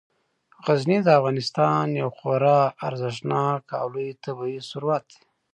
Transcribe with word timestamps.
غزني 0.65 0.97
د 1.03 1.07
افغانستان 1.19 1.85
یو 2.01 2.09
خورا 2.17 2.61
ارزښتناک 2.87 3.63
او 3.79 3.85
لوی 3.93 4.09
طبعي 4.23 4.57
ثروت 4.69 5.05
دی. 5.13 5.19